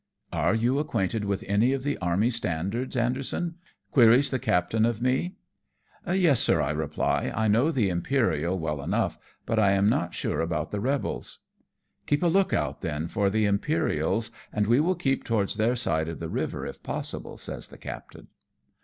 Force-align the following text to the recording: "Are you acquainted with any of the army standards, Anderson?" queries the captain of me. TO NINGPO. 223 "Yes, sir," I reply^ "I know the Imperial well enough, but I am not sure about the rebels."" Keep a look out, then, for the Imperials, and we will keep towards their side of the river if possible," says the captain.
"Are 0.47 0.55
you 0.55 0.79
acquainted 0.79 1.25
with 1.25 1.43
any 1.45 1.73
of 1.73 1.83
the 1.83 1.95
army 1.99 2.31
standards, 2.31 2.97
Anderson?" 2.97 3.59
queries 3.93 4.31
the 4.31 4.39
captain 4.39 4.83
of 4.83 4.99
me. 4.99 5.11
TO 5.11 5.27
NINGPO. 5.27 6.15
223 6.15 6.23
"Yes, 6.23 6.39
sir," 6.39 6.59
I 6.59 6.73
reply^ 6.73 7.31
"I 7.37 7.47
know 7.47 7.69
the 7.69 7.89
Imperial 7.89 8.57
well 8.57 8.81
enough, 8.81 9.19
but 9.45 9.59
I 9.59 9.73
am 9.73 9.89
not 9.89 10.15
sure 10.15 10.41
about 10.41 10.71
the 10.71 10.79
rebels."" 10.79 11.37
Keep 12.07 12.23
a 12.23 12.25
look 12.25 12.51
out, 12.51 12.81
then, 12.81 13.09
for 13.09 13.29
the 13.29 13.45
Imperials, 13.45 14.31
and 14.51 14.65
we 14.65 14.79
will 14.79 14.95
keep 14.95 15.23
towards 15.23 15.57
their 15.57 15.75
side 15.75 16.07
of 16.09 16.17
the 16.17 16.29
river 16.29 16.65
if 16.65 16.81
possible," 16.81 17.37
says 17.37 17.67
the 17.67 17.77
captain. 17.77 18.29